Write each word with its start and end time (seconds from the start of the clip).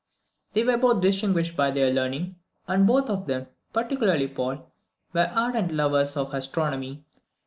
They 0.53 0.63
were 0.63 0.79
both 0.79 1.03
distinguished 1.03 1.55
by 1.55 1.69
their 1.69 1.93
learning, 1.93 2.37
and 2.67 2.87
both 2.87 3.07
of 3.07 3.27
them, 3.27 3.45
particularly 3.71 4.27
Paul, 4.27 4.73
were 5.13 5.29
ardent 5.35 5.71
lovers 5.75 6.17
of 6.17 6.33
astronomy. 6.33 7.05